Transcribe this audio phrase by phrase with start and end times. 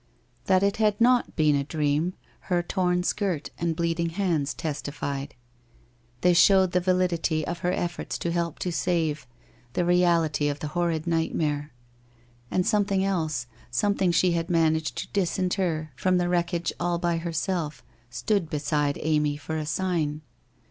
[0.45, 2.15] That it had not been a dream
[2.49, 5.35] her torn skirt and bleeding hands testified.
[6.21, 9.27] They showed the validity of her efforts to help to save,
[9.73, 11.71] the reality of the horrid nightmare.
[12.49, 17.83] And something else, something she had managed to disinter from the wreckage all by herself,
[18.09, 20.23] stood beside Amy for a sign.